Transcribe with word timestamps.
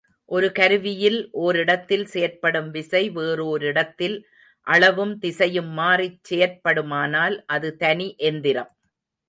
ஒரு 0.31 0.47
கருவியில் 0.51 1.17
ஒரிடத்தில் 1.41 2.05
செயற்படும் 2.05 2.69
விசை 2.69 3.09
வேறோரிடத்தில் 3.09 4.17
அளவும் 4.67 5.13
திசையும் 5.19 5.71
மாறிச் 5.73 6.19
செயற் 6.23 6.59
படுமானால், 6.61 7.37
அது 7.47 7.69
தனி 7.77 8.15
எந்திரம். 8.31 8.71